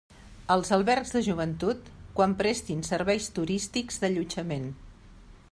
[0.53, 1.91] Els albergs de joventut,
[2.21, 4.67] quan prestin serveis turístics d'allotjament.